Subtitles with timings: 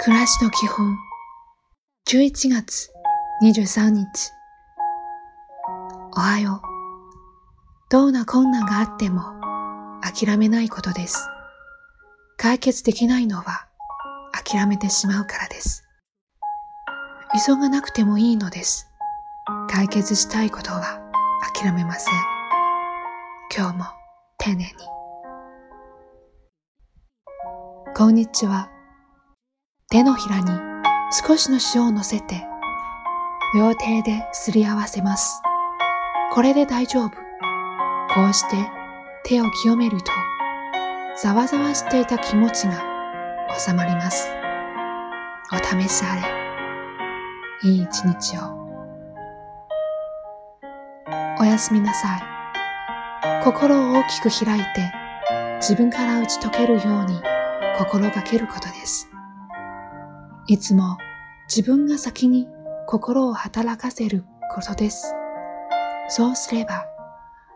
[0.00, 0.96] 暮らしの基本
[2.08, 2.88] 11月
[3.42, 4.30] 23日
[6.16, 9.22] おはようどんな困難があっても
[10.00, 11.28] 諦めないことです。
[12.36, 13.66] 解決できないのは
[14.32, 15.84] 諦めてしまうからです。
[17.44, 18.88] 急がなくてもいいのです。
[19.68, 21.00] 解決したいことは
[21.54, 22.14] 諦めません。
[23.56, 23.84] 今日も
[24.38, 24.70] 丁寧に。
[27.96, 28.77] こんにちは。
[29.90, 30.50] 手のひらに
[31.26, 32.46] 少しの塩を乗せて、
[33.54, 35.40] 両手ですり合わせます。
[36.30, 37.10] これで大丈夫。
[38.12, 38.56] こうして
[39.24, 40.12] 手を清めると、
[41.22, 42.84] ざわざわしていた気持ちが
[43.58, 44.28] 収まります。
[45.54, 46.16] お試しあ
[47.62, 47.70] れ。
[47.70, 48.40] いい一日を。
[51.40, 53.42] おやすみなさい。
[53.42, 54.92] 心を大きく開いて、
[55.62, 57.22] 自分から打ち解けるように
[57.78, 59.07] 心がけることです。
[60.50, 60.96] いつも
[61.54, 62.48] 自分が先に
[62.86, 65.14] 心を働かせることです。
[66.08, 66.86] そうすれば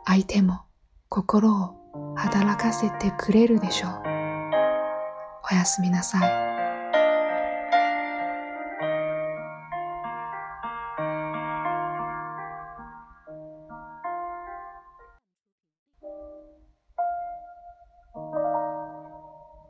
[0.05, 0.61] 相手も
[1.09, 1.75] 心を
[2.17, 4.03] 働かせてくれるでしょう。
[5.51, 6.52] おやすみなさい。